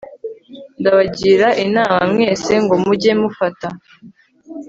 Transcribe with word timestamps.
Ndabagira 0.79 1.47
inama 1.65 2.01
mwese 2.11 2.51
ngo 2.63 2.75
mujye 2.83 3.11
mufata 3.21 3.67